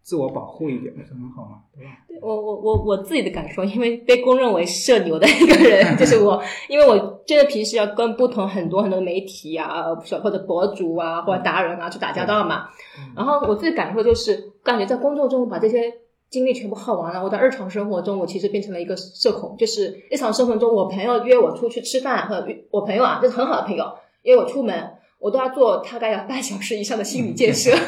[0.01, 1.59] 自我保护一点，不是很好吗？
[1.75, 1.91] 对吧？
[2.21, 9.83] 我我我我自己的感受，因为被公认为社牛的一个人就是我， 因为我真的平时要跟不同很多很多媒体啊，
[10.21, 12.67] 或者博主啊，或者达人啊去打交道嘛。
[12.97, 15.93] 嗯然后我自己感受就是，感觉在工作中把这些
[16.29, 23.85] 精力全部耗完了，我在日常生活中我其实变成了一个社恐，就是日常生活中我朋友约我出去吃饭，或者约我朋友啊，就是很好的朋友
[24.23, 24.75] 约我出门，
[25.19, 27.71] 我都要做大概要半小时以上的心理建设。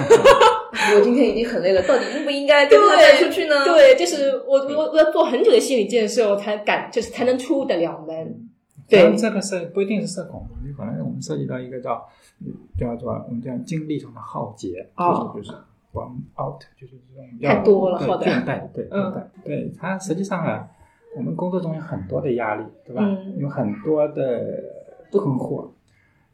[0.96, 3.63] 我今天已经很累了，到底应不应该跟他再出去呢？
[3.65, 8.50] 对，就是我我我要做很久的心理建设，我才敢就是才能出得了门。
[8.89, 12.06] 对，这个是不一定是社恐，有可能我们涉及到一个叫
[12.78, 15.58] 叫做我们叫精力上的耗竭，哦就是就是
[15.94, 20.67] burn out，就是这种太多了对好的倦怠，对嗯倦怠，对它实际上啊，
[21.15, 23.02] 我们工作中有很多的压力，对吧？
[23.04, 24.62] 嗯有很多的
[25.10, 25.70] 困惑，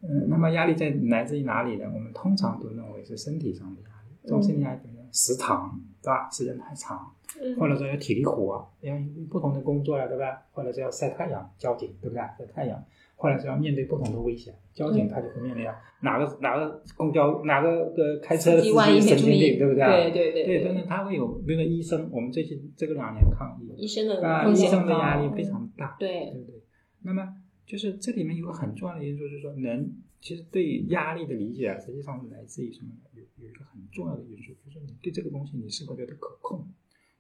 [0.02, 1.86] 嗯，那么压力在来自于哪里呢？
[1.94, 3.97] 我们通常都认为是身体上的压力，
[4.28, 6.30] 这种身体压力比如说时长，对吧？
[6.30, 7.10] 时间太长，
[7.42, 10.44] 嗯或者说有体力活，因为不同的工作呀，对吧？
[10.52, 12.22] 或者是要晒太阳，交警对不对？
[12.38, 12.84] 晒太阳，
[13.16, 26.62] 或者是要面对不同的危险，交警他就会面临啊哪个哪个公交哪个个开车的司机神经病，对不对对对对，对但是他会有，比如说医生，我们最近这个两年抗疫，医生的啊，医生的压力非常大，对对不对？
[27.04, 27.26] 那么
[27.66, 33.07] 就是这里面有个很重要的因素，就是说人其实对于压力的理解啊，实际上是来自于什么呢？
[33.40, 36.68] 有有一个很重要的因素，就是你对这个东西你是否觉得可控，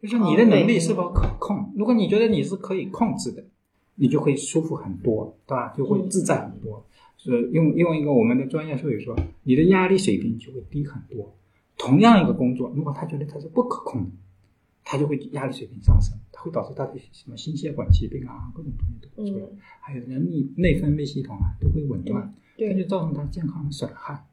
[0.01, 1.71] 就是你的哦能力是否可控。
[1.75, 3.43] 如果你觉得你是可以控制的，
[3.95, 5.73] 你就会舒服很多，对吧？
[5.75, 6.85] 就会自在很多。
[7.17, 11.35] 是用用一个我们的专业术语说，你的压力水平就会低很多。
[11.77, 14.11] 同样一个工作，如果他觉得他是不可控的，
[14.83, 24.25] 他就会压力水平上升，它会导致他的什么心血管疾病啊，各种东西都会出来，嗯还有人内内分泌系统啊都会紊乱，对这就造成他健康的损害，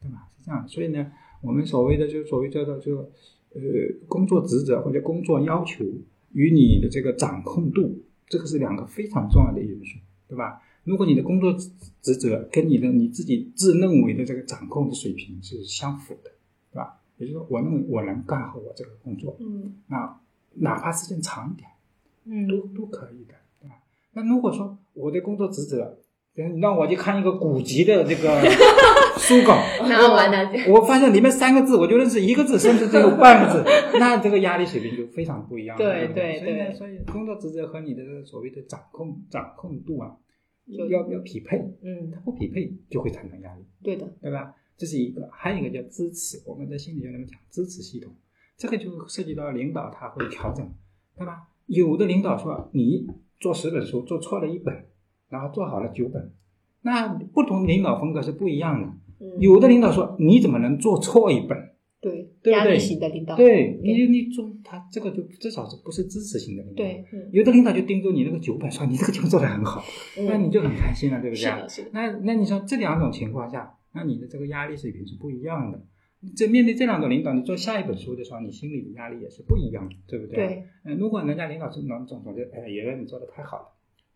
[0.00, 0.26] 对吧？
[0.30, 2.96] 是这样的，所以呢，我们所谓的就是所谓叫做就
[3.50, 3.60] 呃
[4.08, 5.84] 工作职责或者工作要求
[6.32, 10.62] 与你的这个掌控度，这个是两个非常重要的因素，对吧？
[10.84, 16.30] 如果你的工作职职责跟你的你自己自认为的这个掌控的水平是相符的，
[16.72, 16.98] 对吧？
[17.18, 20.18] 也就是说，我认为我能干好我这个工作，嗯那
[20.54, 21.68] 哪怕时间长一点，
[22.24, 23.76] 嗯都都可以的，对吧？
[24.12, 25.98] 那如果说我的工作职责，
[26.60, 28.40] 让我去看一个古籍的这个
[29.18, 33.62] 书稿，那完蛋，我发现里面三个字我就认识一个字，甚至只有半个字，
[33.98, 35.84] 那这个压力水平就非常不一样了。
[35.84, 40.16] 对对对所以呢，所以工作职责和你的所谓的掌控掌控度啊，
[40.66, 43.64] 要要匹配，嗯它，不匹配就会产生压力。
[43.82, 44.54] 对的，对吧？
[44.78, 48.10] 这是一个，还有一个叫支持，我们在心理学里面讲支持系统，
[48.56, 50.66] 这个就涉及到领导他会调整，
[51.16, 51.42] 对吧？
[51.66, 53.06] 有的领导说你
[53.38, 54.74] 做十本书做错了一本，
[55.32, 56.30] 然后做好了九本，
[56.82, 58.86] 那不同领导风格是不一样的。
[58.86, 58.98] 嗯
[59.38, 61.56] 有的领导说你怎么能做错一本？
[62.00, 66.76] 对对不对压力型的领导，对你你做他这个就至少是不是支持型的领导？
[66.76, 69.82] 对，嗯有的领导就盯着你那个九本说你这个就做的很好，
[70.26, 71.40] 那嗯，你就很开心了，对不对？
[71.40, 75.80] 是的，是的，那那你说这两种情况下，那你的这个压力水平是不一样的。
[76.36, 80.34] 这面对这两种领导，你做下一本书的时候，你心里的压力也是不一样的，对不对？。
[80.34, 83.64] 对，嗯，如果人家领导是总总总觉得，哎，原来你做的太好了，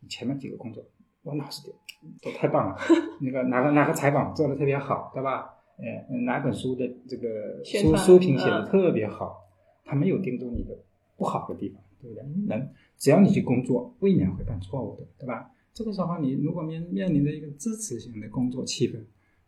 [0.00, 0.84] 你前面几个工作
[1.26, 1.76] 我老实点，
[2.22, 2.78] 做太棒了，
[3.20, 5.50] 那个哪个哪个采访做的特别好，对吧？
[5.78, 9.44] 哎，哪本书的这个书书评写的嗯特别好，
[9.84, 10.78] 他没有盯住你的
[11.16, 12.22] 不好的地方，对不对？
[12.48, 15.50] 人只要你去工作，未免会犯错误的，对吧？
[15.74, 19.00] 这个时候你如果面面临着一个支持型的工作气氛，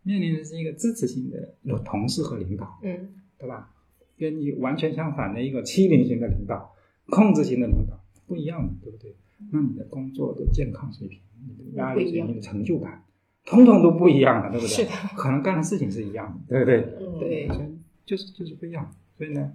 [0.02, 3.72] 面临的是一个支持性的有同事和领导，嗯对吧？
[4.18, 6.74] 跟你完全相反的一个欺凌型的领导、
[7.08, 9.14] 控制型的领导不一样的，对不对？
[9.50, 13.04] 那你的工作的健康水平、你的压力水平、你的成就感，
[13.44, 14.68] 通通都不一样的，对不对？
[14.68, 17.06] 是的，可能干的事情是一样的，对不对？
[17.06, 18.90] 嗯对所以就是就是不一样。
[19.16, 19.54] 所以呢，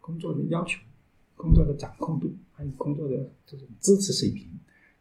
[0.00, 0.80] 工作的要求、
[1.36, 4.48] 工作的掌控度，还有工作的这种支持水平，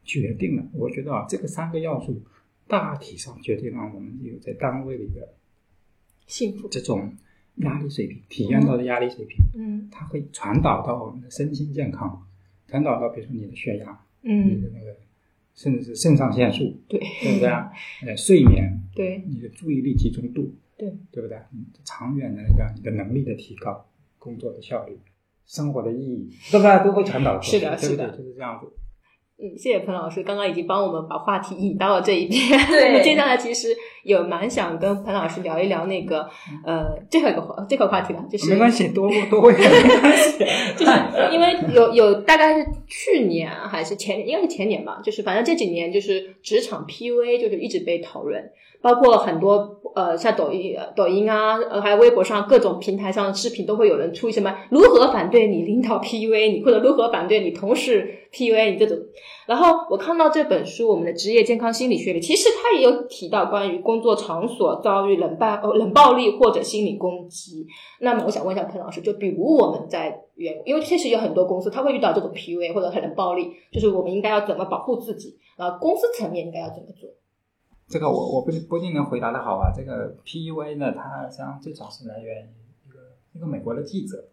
[0.03, 0.65] 决定了。
[0.73, 2.21] 我觉得啊，这个三个要素
[2.67, 5.33] 大体上决定了我们有在单位里的
[6.27, 7.15] 幸福，这种
[7.57, 12.25] 压力水平，体验到的压力水平，嗯它会传导到我们的身心健康，
[12.67, 14.95] 传导到比如说你的血压、你嗯，的那个
[15.53, 17.71] 甚至是肾上腺素，对对不对啊？
[18.05, 21.37] 呃，睡眠，对你的注意力集中度，对对不对？
[21.51, 23.85] 你长远的那个你的能力的提高，
[24.17, 24.97] 工作的效率，
[25.45, 26.79] 生活的意义，对吧？
[26.83, 28.05] 都会传导出去，是的对不对？
[28.05, 28.71] 是的就是这样子。
[29.41, 32.39] 嗯，谢谢彭老师，刚刚已经帮我们把话题引到了这一边。
[32.67, 36.29] 对我们接下来其实有蛮想跟彭老师聊一聊那个
[36.63, 39.65] 呃最后一个话这个话题了，就是没关系，多多问没
[39.99, 40.37] 关系。
[40.77, 40.91] 就是
[41.33, 48.51] 因为有有大概是去年还是前年，应该是前年吧，就是反正这几年就是职场 PUA 就是一直被讨论，
[48.83, 58.97] 包括很多呃像抖音、抖音啊，呃还有微博上各种平台上的视频都会有人出什么如何反对你领导 PUA 你，或者如何反对你同事 PUA 你这种。
[59.45, 67.65] 然后我看到这本书《我们的职业健康心理学》里，其实它也有提到关于工作场所遭遇冷暴呃冷暴力或者心理攻击。
[68.01, 75.37] 那么我想问一下彭老师，就比如我们在员，因为确实有很多公司它会遇到这种 PUA 或者很冷暴力，就是我们应该要怎么保护自己？
[75.57, 77.09] 然后公司层面应该要怎么做？
[77.93, 79.71] 这个我我不不一定能回答的好啊。
[79.71, 82.49] 这个 PUA 呢，它实际上最早是来源于
[82.87, 82.99] 一个
[83.33, 84.29] 一个美国的记者，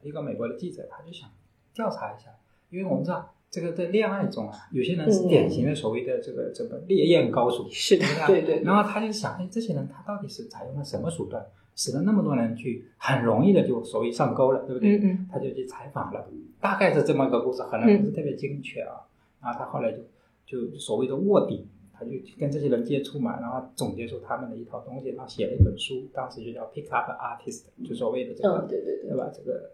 [0.00, 1.28] 一个美国的记者，他就想
[1.74, 2.30] 调查一下，
[2.70, 8.60] 因为我们知道这个在恋爱中啊，有些人是典型的所谓的这个这个烈焰高手，是的对对？
[8.60, 11.44] 对然后他就想，哎，这些人他到底是采用了什么手段，
[11.76, 14.96] 使得那么多人去很容易的就所谓上钩了，对不对？
[14.96, 15.28] 嗯嗯。
[15.30, 16.26] 他就去采访了，
[16.62, 19.04] 大概是这么一个故事，可能不是特别精确啊。
[19.42, 19.98] 然后他后来就
[20.46, 21.66] 就所谓的卧底，
[22.02, 29.30] 他就跟这些人接触嘛，然后总结出他们的一套东西，然后写了一本书，当时就叫《Pick Up Artist》，就所谓的这个，嗯，对对对对，吧？
[29.32, 29.70] 这个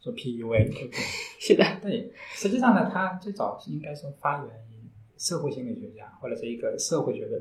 [0.00, 0.98] 说 PUA，对不对？
[1.38, 7.40] 是的，对，实际上呢，他最早是应该说发源于社会心理学家或者是一个社会学的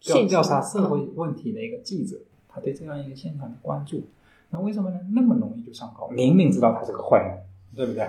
[0.00, 2.16] 调调查社会问题的一个记者，
[2.48, 4.02] 他对这样一个现象的关注。
[4.50, 4.98] 那为什么呢？
[5.14, 6.08] 那么容易就上钩？
[6.08, 7.38] 明明知道他是个坏人，
[7.76, 8.04] 对不对？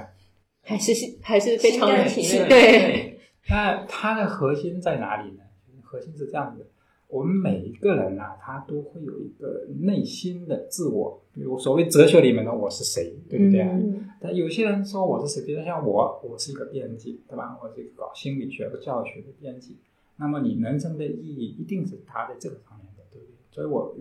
[0.63, 3.19] 还是还是非常心甘的情愿对，
[3.50, 5.43] 那它的核心在哪里呢？
[5.91, 6.65] 核心是这样的：
[7.10, 13.62] 我们每一个人啊，他都会有一个内心的自我，比如所谓哲学里面的我是谁，对不对？
[13.63, 17.60] 嗯但有些人说我是谁，比如像我，我是一个编辑，对吧？
[17.62, 19.75] 我是一个搞心理学和教育学的编辑。
[20.15, 23.36] 那么你人生的意义一定是搭在这个上面的，对不对？
[23.51, 23.93] 所以我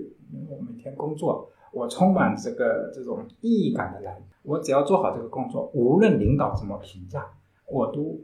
[0.49, 7.27] 我每天工作，我充满这个这种意义感的来，我只要做好这个工作，无论领导怎么评价，
[7.67, 8.21] 我都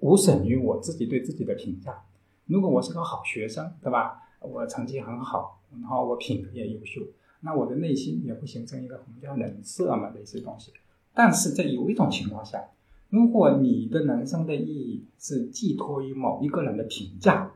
[0.00, 2.02] 无损于我自己对自己的评价。
[2.46, 4.22] 如果我是个好学生，对吧？
[4.40, 7.00] 我成绩很好，然后我品格也优秀，
[7.42, 10.72] 那我的内心也会形成一个我们叫人设嘛，类似东西。
[11.14, 12.64] 但是在有一种情况下，
[13.08, 17.52] 如果你的人生的意义是寄托于某一个人的评价，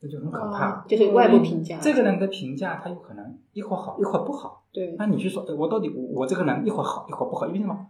[0.00, 0.84] 这就很可怕。
[0.86, 4.64] 就是外部评价，这个人的评价，他有可能一会儿好，一会儿不好。
[4.72, 7.86] 对那你去说，哎我到底我我这个人一会儿好，一会儿不好，因为什么？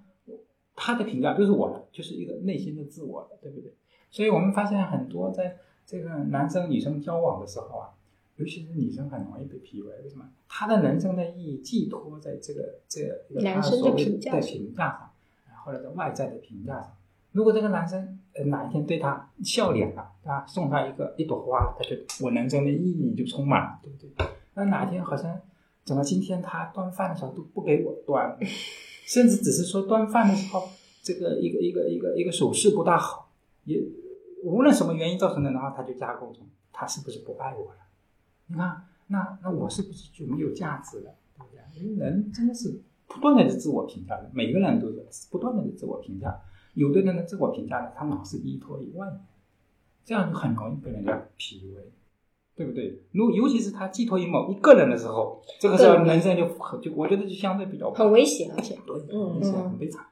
[0.76, 3.74] 他的评价就是我的，就是一个内心的自我的，对不对？
[4.10, 5.56] 所以我们发现很多在
[5.86, 7.88] 这个男生女生交往的时候啊，
[8.36, 10.28] 尤其是女生很容易被 PUA，为什么？
[10.48, 15.10] 他的人生的意义寄托在这个这个一个男生的所谓的评价上评价上，
[15.64, 16.92] 或者在外在的评价上。
[17.32, 24.26] 如果这个男生呃哪一天对他笑脸了，啊，送他一个一朵花了，他就我人生的意义就充满了，对不对？
[24.54, 25.38] 那哪天好像
[25.84, 28.36] 怎么今天他端饭的时候都不给我端，
[29.06, 30.68] 甚至只是说端饭的时候
[31.02, 33.30] 这个一个一个一个一个手势不大好，
[33.64, 33.78] 也
[34.50, 37.78] 无论什么原因造成的，然后他就加工成他是不是不爱我了？
[38.46, 41.14] 你看，那那我是不是就没有价值了？
[41.36, 41.82] 对不对？
[41.82, 46.40] 因为人真的是不断的自我评价的，每个人都是不断的自我评价。
[46.74, 49.20] 有的人的自我评价呢，他老是依托于外面，
[50.04, 51.80] 这样就很容易被人家 PUA，
[52.54, 53.02] 对不对？
[53.12, 60.04] 如尤其是他寄托于某一个人的时候，这个时候人生就很就我觉得就相对比较很危险，而且对，嗯很危险嗯很悲惨。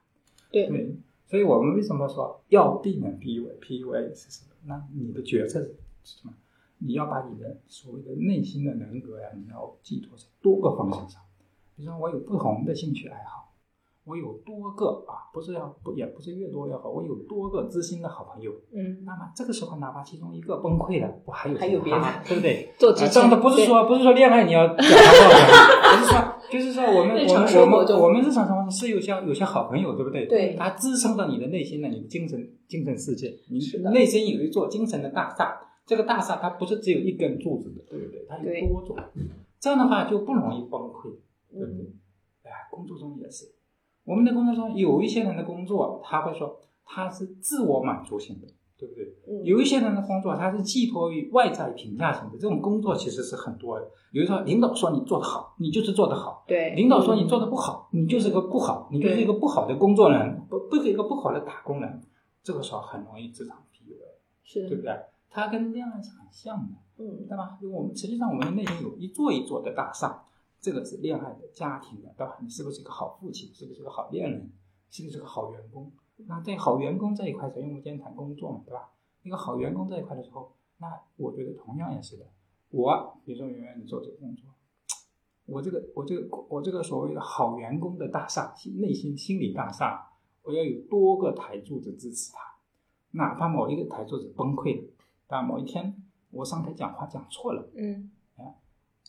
[0.50, 4.54] 对对，所以我们为什么说要避免 PUA？PUA 是什么？
[4.66, 6.34] 那你的决策是什么？
[6.78, 11.22] 你要把你的所谓的内心的人格呀、你要寄托在多个方向上。
[11.76, 13.53] 比如说，我有不同的兴趣爱好，
[14.06, 18.52] 我有多个啊，不是要不也不是越多越好，我有多个知心的好朋友。
[18.72, 22.68] 嗯，那么这个时候，哪怕其中一个崩溃了，我还有还有别的对不对？
[22.78, 30.26] 做支撑啊这样的不是说不是说恋爱你要讲他报的， 不是说就是说我们我们我们我们日常生活中是有像有些好朋友，对不对？
[30.26, 32.38] 对他支撑着你的内心的你的精神
[32.68, 33.58] 精神世界，你
[33.92, 38.26] 内心有一座精神的大厦，这个大厦它不是只有一根柱子的，对不对？
[38.28, 38.96] 它有多种，
[39.58, 41.04] 这样的话就不容易崩溃，
[41.50, 41.94] 对不对嗯？
[42.44, 43.46] 哎，工作中也是，
[44.04, 48.46] 我们的工作中有一些人的工作，他会说他是自我满足型的，
[48.78, 49.04] 对不对？
[49.26, 53.86] 嗯有一些人的工作，他是寄托于外在评价型的，这种工作其实是很多的。
[54.12, 62.00] 比如说，领导说你做得好，你就是做得好；对，领导说你做得不好，你就是个不好，你就是一个不好的工作人，不不是一个不好的打工人。
[62.42, 63.96] 这个时候很容易职场 PUA，
[64.44, 64.92] 是对不对？
[65.30, 67.58] 它跟恋爱是很像的，嗯对吧？
[67.62, 70.22] 因为我们实际上我们的内心有一座一座的大厦，
[70.64, 72.38] 这个是恋爱的、家庭的，对吧？
[72.40, 73.52] 你是不是一个好父亲？
[73.52, 74.50] 是不是个好恋人？
[74.88, 75.92] 是不是个好员工？
[76.26, 78.88] 那在好员工这一块，因为我们今天谈工作嘛，对吧？
[79.22, 82.24] 一个好员工这一块的时候，那我觉得同样也是的。
[82.70, 84.46] 我比如说圆圆，你做这个工作，
[85.44, 90.12] 我这个我这个我这个所谓的好员工的大厦，内心心理大厦，
[90.44, 92.38] 我要有多个台柱子支持他，
[93.10, 94.88] 哪怕某一个台柱子崩溃了，
[95.26, 98.10] 但某一天我上台讲话讲错了，嗯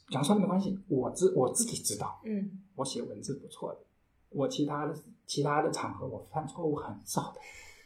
[0.10, 3.80] 讲错了没关系，我知我自己知道，嗯我写文字不错的，
[4.30, 4.96] 我其他的
[5.26, 7.40] 其他的场合我犯错误很少的，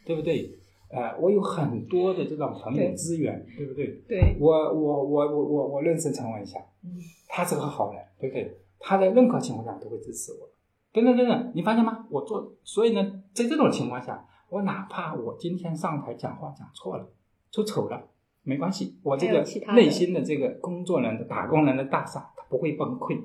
[0.04, 0.58] 对不对？
[0.90, 4.02] 呃，我有很多的这种朋友资源，对不对？
[4.08, 6.98] 对，我我我我我我认识陈文霞，嗯
[7.28, 8.58] 他是个好人，对不对？
[8.80, 10.48] 他在任何情况下都会支持我。
[10.92, 12.06] 等等等等，你发现吗？
[12.10, 17.08] 我做，所以呢，在这种情况下，我哪怕我今天上台讲话讲错了，
[17.52, 18.08] 出丑了，
[18.42, 23.20] 没关系，我这个内心的这个工作人的打工人的大厦，它不会崩溃，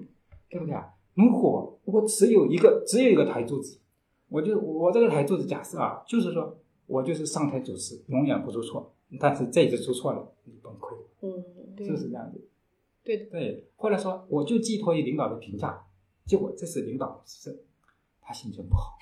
[0.49, 0.93] 对不对啊？
[1.13, 3.80] 如果我只有一个只有一个台柱子，
[4.28, 6.57] 我就我这个台柱子假设啊，就是说
[6.88, 11.43] 我就是上台主持，永远不出错，但是这一次出错了，你崩溃了，嗯，
[11.76, 12.45] 对是不是这样子？
[13.03, 15.86] 对的，对，或者说我就寄托于领导的评价，
[16.26, 17.63] 结果这次领导是
[18.26, 18.97] 他心情不好，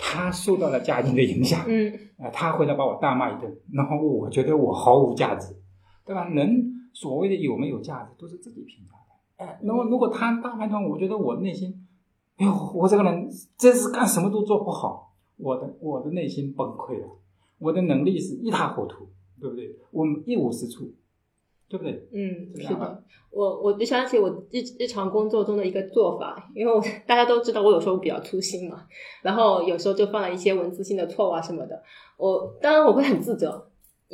[0.00, 5.54] 他受到了家庭的影响，嗯啊、他回来把我大骂一顿，然后我觉得我毫无价值，
[6.06, 6.26] 对吧？
[6.28, 9.44] 人所谓的有没有价值，都是自己评价的。
[9.44, 11.86] 哎，那么如果他大判断，我觉得我内心，
[12.36, 17.08] 哎呦，我这个人真是干什么都做不好，我的我的内心崩溃了，
[17.58, 19.08] 我的能力是一塌糊涂，
[19.38, 19.76] 对不对？
[19.90, 20.94] 我们一无是处，
[21.68, 22.08] 对不对？
[22.12, 23.02] 嗯，是的。
[23.30, 28.84] 我我就想起我日日常工作中的一个做法，因为我大家都知道我有时候比较粗心嘛，
[29.22, 31.82] 然后有时候就犯了一些文字性的错误啊什么的。
[32.18, 33.70] 我当然我会很自责，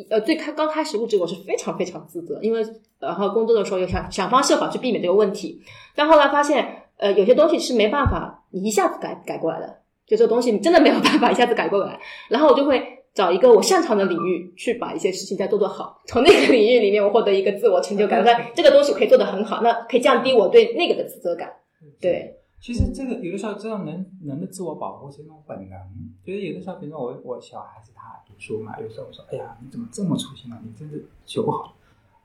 [0.08, 2.64] 呃，最开刚开始入职我是非常非常自责，因为
[3.00, 5.60] 然后工作的时候又想想方设法去避免这个问题，
[5.96, 12.97] 但后来发现，呃，有些东西是没办法你一下子改改过来的，就这个东西你真的没有办法一下子改过来，然后我就会。
[13.14, 21.52] 找一个我擅长的领域去把一些事情再做做好，从那个领域里面我获得一个自我成就感，那这个东西我可以做得很好，那可以降低我对那个的自责感。
[22.00, 25.78] 对，其实这个有的时候，这种人人的自我保护是一种本能。
[26.24, 30.60] 就是有的时候，比如说我我小孩子他读书嘛，有时候我说，哎呀，你怎么这么粗心啊？
[30.64, 31.74] 你真是学不好。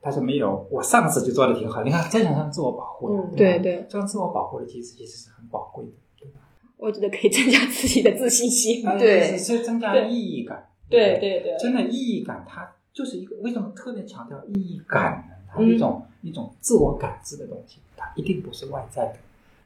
[0.00, 1.82] 他说没有，我上次就做的挺好。
[1.82, 6.40] 你看，这种像自我保护的，嗯对吧对对这样自我保护的机制其实是很宝贵的，对吧？
[6.76, 8.86] 我觉得可以增加自己的自信心。
[8.86, 10.68] 啊对是是增加意义感。
[10.88, 15.34] 对对对，真的意义感，它就是一个为什么特别强调意义感呢？
[15.48, 19.16] 它是一种、一种自我感知的东西，它一定不是外在的。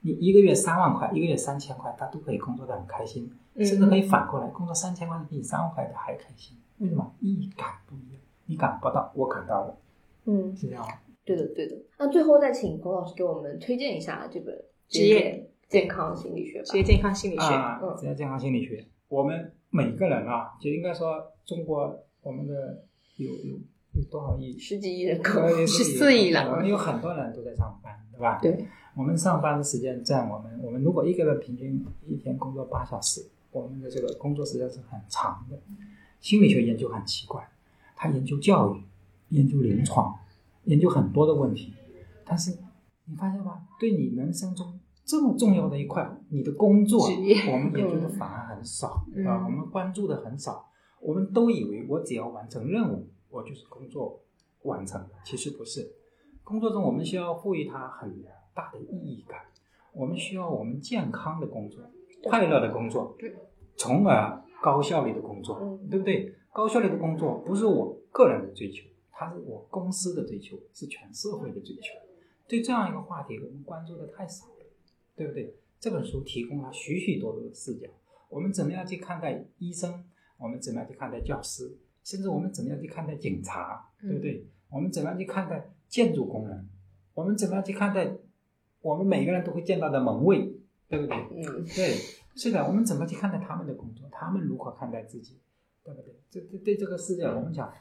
[0.00, 6.56] 你一个月三万块，一个月三千块，他都可以工作的很开心，嗯甚至可以反过来，工作三千块比你三万块的还开心。
[6.78, 7.12] 为什么？
[7.20, 9.76] 意义感不一样，你感不到，我感到了，
[10.26, 10.92] 嗯，是这样吗？
[11.24, 11.76] 对的，对的。
[11.98, 14.56] 那最后再请彭老师给我们推荐一下这本
[14.88, 16.64] 职业健康心理学吧。
[16.66, 17.42] 职业健康心理学。
[17.42, 22.84] 啊嗯，职业健康心理学，我们每个人啊，就应该说中国我们的
[23.16, 23.59] 有有
[23.92, 24.56] 有多少亿？
[24.59, 28.38] 十几亿人口，十四亿了我们有很多人都在上班，对吧？
[28.40, 35.59] 对，我们上班的时间占我们，我们如果一个人平均一天工作八小时，我们的这个工作时间是很长的。
[36.20, 37.48] 心理学研究很奇怪，
[37.96, 38.82] 他研究教育，
[39.30, 40.14] 研究临床，
[40.64, 41.72] 研究很多的问题，
[42.24, 42.59] 但是
[43.04, 43.66] 你发现吗？
[43.78, 44.77] 对你人生中
[45.09, 50.68] 这么重要的一块，你的工作，我们研究的反而很少、嗯啊，我们关注的很少，
[51.00, 54.20] 我们都以为我只要完成任务，我就是工作
[54.64, 55.90] 完成了，其实不是。
[56.44, 58.22] 工作中我们需要赋予它很
[58.54, 59.40] 大的意义感，
[59.94, 61.82] 我们需要我们健康的工作，
[62.24, 63.16] 快乐的工作，
[63.76, 66.34] 从而高效率的工作，嗯对不对？
[66.52, 71.94] 高效率的工作不是我个人的追求，它是我公司的追求，是全社会的追求。
[72.46, 74.57] 对这样一个话题，我们关注的太少了，
[75.18, 75.52] 对不对？
[75.80, 77.88] 这本书提供了许许多多的视角，
[78.30, 80.04] 我们怎么样去看待医生？
[80.38, 81.76] 我们怎么样去看待教师？
[82.04, 83.90] 甚至我们怎么样去看待警察？
[84.00, 84.46] 对不对？
[84.70, 86.68] 我们怎么样去看待建筑工人？
[87.14, 88.10] 我们怎么样去看待
[88.80, 90.54] 我们每个人都会见到的门卫？
[90.88, 91.16] 对不对？
[91.32, 91.94] 嗯，对，
[92.34, 94.08] 是的，我们怎么去看待他们的工作？
[94.10, 95.38] 他们如何看待自己？
[95.84, 96.14] 对不对？
[96.30, 97.72] 这这对这个世界，我们讲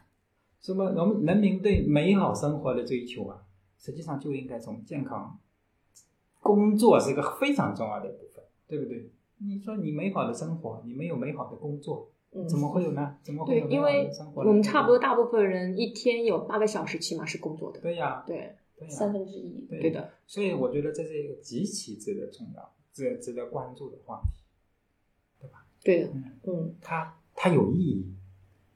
[0.61, 0.85] 什么？
[0.85, 3.41] 我们人民对美好生活的追求啊，
[3.77, 5.39] 实际上就应该从健康
[6.47, 9.11] 工作是一个非常重要的部分，对不对？
[9.39, 13.17] 你说你美好的生活，你没有美好的工作，嗯怎么会有呢？
[13.21, 14.49] 怎么会有，美好因为的生活呢？
[14.49, 17.79] 我们差不多大部分人一天有八个小时起码是工作的。
[17.81, 19.67] 对呀，对，对呀，三分之一。
[19.69, 20.09] 对对的。
[20.25, 24.41] 所以我觉得这是一个极其值得重要、值得值得关注的话题，
[25.39, 25.65] 对吧？
[25.83, 26.09] 对的。
[26.13, 26.23] 嗯。
[26.43, 28.15] 嗯，它它有意义，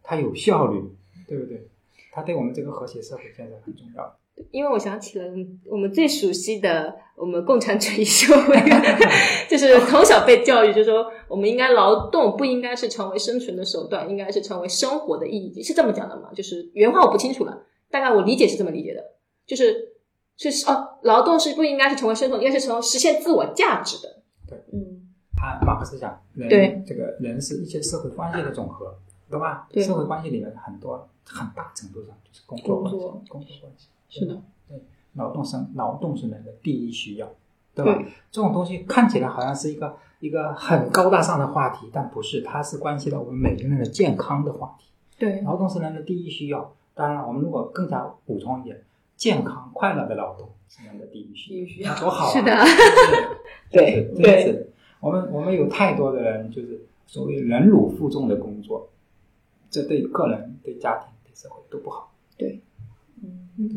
[0.04, 0.84] 它有效率，
[1.28, 1.68] 对不对？
[2.12, 4.18] 它对我们这个和谐社会建设很重要。
[4.52, 5.26] 因为我想起了
[5.70, 8.56] 我们最熟悉的我们共产主义社会，
[9.50, 16.30] 就是从小被教育，就说我们应该劳动不应该是成为生存的手段，应该是成为生活的意义，是这么讲的吗？
[16.36, 19.02] 就是原话我不清楚了，大概我理解是这么理解的，
[19.46, 19.94] 就是
[20.38, 24.22] 是哦，劳动是不应该是成为生存，应该是成为实现自我价值的。
[24.48, 25.08] 对嗯，
[25.38, 28.98] 他马克思讲，人对这个人是一切社会关系的总和，
[29.30, 29.68] 对吧？
[29.72, 34.80] 对社会关系里面很多很大程度上就是工作关系，工作工作关系是的，对，
[35.14, 37.28] 劳动生劳动是人的第一需要，
[37.74, 37.96] 对吧？
[37.96, 44.86] 对这种东西看起来好像是一个一个很高大上的话题，但不是，它是关系到我们每个人的健康的话题。
[45.18, 46.76] 对劳动是人的第一需要。
[46.94, 48.84] 当然，我们如果更加补充一点，
[49.16, 52.30] 健康快乐的劳动是人的第一需要，多好、啊！
[52.32, 52.52] 是的
[53.72, 54.68] 对对。
[55.00, 58.90] 我们我们有太多的人就是所谓忍辱负重的工作，
[59.70, 62.12] 这对个人、对家庭、对社会都不好，
[63.58, 63.70] 嗯。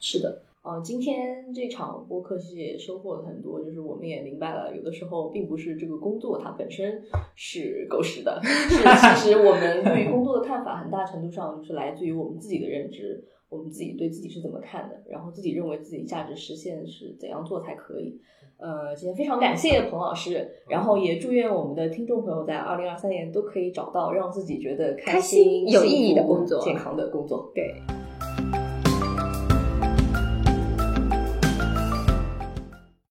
[0.00, 7.02] 是的，呃，今天这场播客其实也收获了很多，就是我们也明白了，有的时候并不是这个工作它本身
[7.34, 8.76] 是狗屎的，是
[9.20, 18.20] 其实我们对于工作的看法很大程度上就是来自于我们自己的认知，我们自己对自己是怎么看的，然后自己认为自己价值实现是怎样做才可以。
[18.58, 27.50] 呃，今天非常感谢彭老师，然后也祝愿我们的听众朋友在二零二三年都可以找到让自己觉得开心、心有意义的工作健康的工作。
[27.52, 27.74] 对。